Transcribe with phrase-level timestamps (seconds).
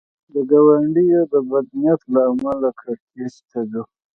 [0.33, 3.83] د ګاونډیو د بد نیت له امله کړکېچ ته ځو.